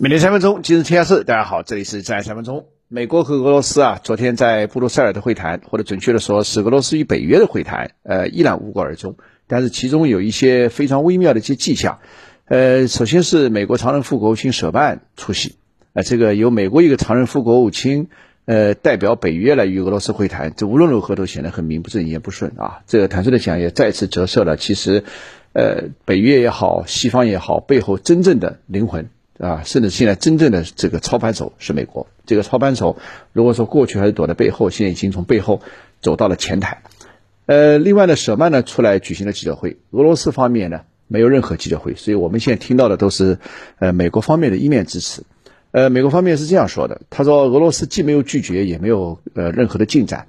[0.00, 1.24] 每天三分钟，今日天下事。
[1.24, 2.66] 大家好，这里是在三分钟。
[2.86, 9.16] 美国和俄罗斯啊，昨天在布鲁塞尔的会谈，或者准确的说是俄罗斯与北约的会谈，呃，依然无果而终。
[9.48, 11.98] 但是其中有一些非常微妙的一些迹象。
[12.44, 15.56] 呃，首先是美国常任副国务卿舍曼出席，
[15.94, 18.06] 啊，这个由美国一个常任副国务卿，
[18.44, 22.82] 呃，代表北约来与俄罗斯会谈，这无论如何都显得很名不正言不顺啊。
[22.86, 25.02] 这个坦率的讲，也再次折射了其实，
[25.54, 29.10] 呃，北约也好，西方也好，背后真正的灵魂。
[29.38, 32.08] 啊，甚至现在真正的这个操盘手是美国。
[32.26, 32.98] 这个操盘手，
[33.32, 35.62] 如果说过去还是躲在背后，现在已经从背后
[36.00, 36.82] 走到了前台。
[37.46, 43.38] 呃，另外呢，舍曼呢出来举行了记者会，俄罗斯方面呢没有任何记者会，所以我们现在听到的都是
[43.78, 45.24] 呃美国方面的一面之词。
[45.70, 50.26] 呃，美国方面是这样说的，他说俄罗斯既没有拒绝，也没有呃任何的进展。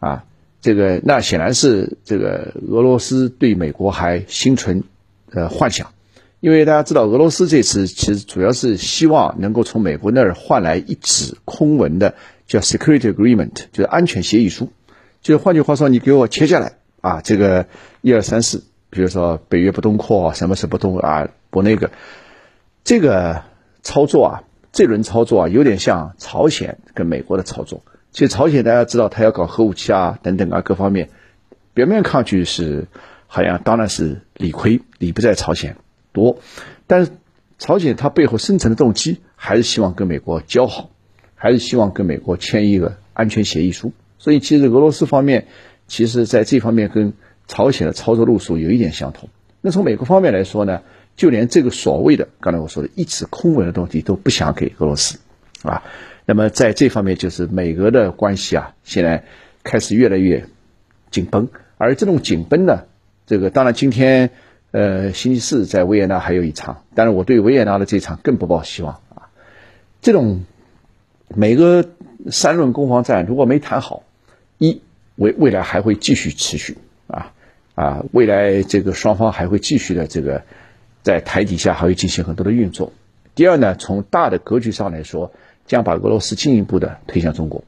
[0.00, 0.24] 啊，
[0.60, 4.84] 这个那显然是这个俄罗斯对美国还心存
[5.30, 5.92] 呃幻想。
[6.40, 12.14] 因为大家知道，俄罗斯这次其实主要是希望能够从美国那儿换来一纸空文的
[12.46, 14.70] 叫 security agreement，就是安全协议书。
[15.20, 17.66] 就是换句话说，你给我切下来啊，这个
[18.02, 21.90] 一二三四，比如说北约不东扩，什么是不东啊，不那个，
[22.84, 23.42] 这个
[23.82, 27.82] 操作啊，这轮操作啊，有点像朝鲜跟美国的操作。
[28.12, 31.10] 其实朝鲜大家知道，他要搞核武器啊，等等啊，各方面，
[31.74, 32.86] 表面看去是
[33.26, 35.76] 好像当然是理亏，理不在朝鲜。
[36.12, 36.38] 多，
[36.86, 37.12] 但是
[37.58, 40.90] 朝鲜它背后深层的动机还是希望跟美国交好，
[41.34, 43.92] 还是希望跟美国签一个安全协议书。
[44.18, 45.46] 所以其实俄罗斯方面
[45.86, 47.12] 其实在这方面跟
[47.46, 49.28] 朝鲜的操作路数有一点相同。
[49.60, 50.82] 那从美国方面来说呢，
[51.16, 55.18] 就连这个所谓的刚才我说的一纸空文的东西都不想给俄罗斯，
[55.62, 55.82] 啊，
[56.26, 59.24] 那么在这方面就是美俄的关系啊，现在
[59.62, 60.46] 开始越来越
[61.10, 62.84] 紧绷，而这种紧绷呢，
[63.26, 64.30] 这个当然今天。
[64.78, 69.26] 呃，星期四在维也纳还有一场，但是我对维也纳的这场更不抱希望啊。
[70.00, 70.44] 这种
[71.34, 71.84] 美俄
[72.30, 74.04] 三轮攻防战如果没谈好，
[74.56, 74.80] 一
[75.16, 76.78] 未未来还会继续持续
[77.08, 77.32] 啊
[77.74, 80.44] 啊，未来这个双方还会继续的这个
[81.02, 82.92] 在台底下还会进行很多的运作。
[83.34, 85.32] 第二呢，从大的格局上来说，
[85.66, 87.64] 将把俄罗斯进一步的推向中国，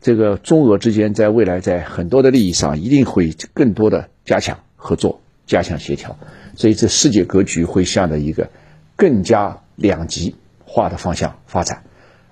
[0.00, 5.20] 这个中俄之间在未来在很多的利益上一定会更多的加强合作。
[5.46, 6.16] 加强协调，
[6.60, 8.50] 所以这世界格局会向着一个
[8.94, 10.34] 更加两极
[10.66, 11.84] 化的方向发展。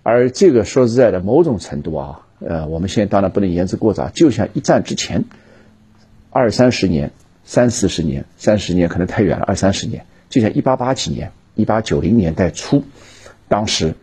[0.02, 4.10] 而这个说实在的，某种程度啊，呃，我们现在当然不能言之过早。
[4.10, 5.24] 就像一战之前，
[6.28, 7.10] 二三十年、
[7.42, 12.84] 三四十年、三十年可能太远了，二三十年，就像一八八几年、一八九零年代初，
[13.48, 13.94] 当时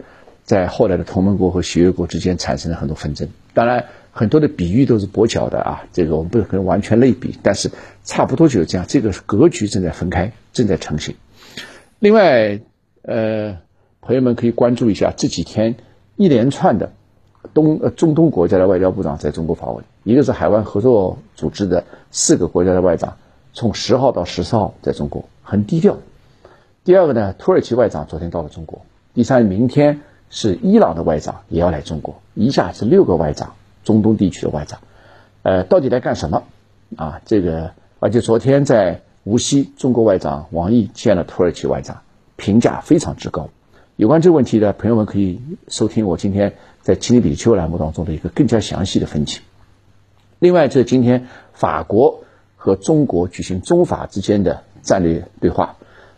[0.46, 3.28] 在后来的同盟国和协约国之间产生了很多纷争。
[3.54, 3.86] 当然。
[4.18, 7.70] 很多的比喻都是跛脚的啊，这个我们不可能完全类比，但是
[8.06, 8.88] 差不多就是这样。
[8.88, 11.18] 这个格局正在分开，正在成型。
[12.00, 12.62] 另外，
[13.02, 13.58] 呃，
[14.00, 15.76] 朋友们可以关注一下这几天
[16.16, 16.94] 一连串的
[17.54, 23.18] 东呃中东国家的外交部长在中国访问，一个是海湾合作组织的四个国家的外长，
[23.52, 25.98] 从十号到十四号在中国，很低调。
[26.86, 28.86] 第二个呢，土耳其外长昨天到了中国。
[29.14, 33.54] 第三，明天是伊朗的外长也要来中国，一下是六个外长。
[33.84, 34.80] 中东地区的外长，
[35.44, 36.42] 呃，到底来干什么？
[36.96, 42.02] 啊，这个，而且昨天在无锡，中国外长王毅见了土耳其外长，
[42.36, 43.50] 评价非常之高。
[43.96, 49.42] 有关这个问题的朋友们可以收听我今天在《青理比丘》栏目当中的一个更加详细的分析。
[50.40, 52.24] 另外，这今天法国
[52.56, 55.76] 和中国举行中法之间的战略对话，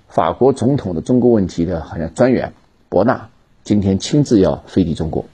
[0.07, 2.53] 法国总统的中国问题的好像专员
[2.87, 3.27] 博纳
[3.67, 5.25] 今天亲自要飞抵中国。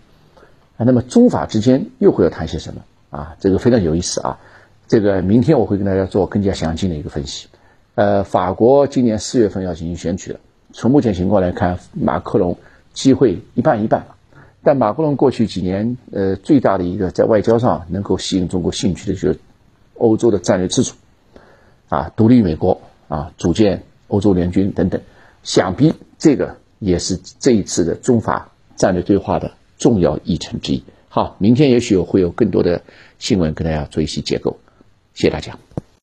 [0.76, 3.38] 啊，那么中法之间又会要谈些什么啊？
[3.40, 4.40] 这个非常有意思啊！
[4.88, 7.48] 这个明天我会跟大家做更加详尽的一个分析。
[7.94, 10.40] 呃，法国今年四月份要进行选举了，
[10.74, 12.58] 从目前情况来看，马克龙
[12.92, 14.08] 机会一半一半。
[14.64, 19.40] 但马克龙过去几年，呃，最大的一个在外交上能够吸引中国兴趣的就是
[19.94, 20.96] 欧洲的战略自主，
[21.88, 25.02] 啊，独立美国啊，组建欧洲联军等等。
[25.44, 29.52] 想必这个也是这一次的中法战略对话的。
[29.80, 30.82] 重要议程之一。
[31.10, 32.82] 好，明天也许会有更多的
[33.20, 34.58] 新闻跟大家做一些结构。
[35.14, 35.60] 谢谢大家。